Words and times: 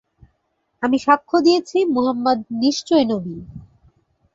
আমি 0.83 0.97
সাক্ষ্য 0.99 1.37
দিয়েছি, 1.45 1.77
মুহাম্মাদ 1.95 2.39
নিশ্চয়ই 2.61 3.05
নবী। 3.05 3.35